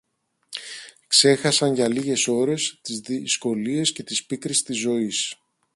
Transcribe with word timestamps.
ξέχασαν 1.07 1.73
για 1.73 1.87
λίγες 1.89 2.27
ώρες 2.27 2.79
τις 2.81 2.99
δυσκολίες 2.99 3.91
και 3.91 4.03
τις 4.03 4.25
πίκρες 4.25 4.61
της 4.63 4.77
ζωής. 4.79 5.35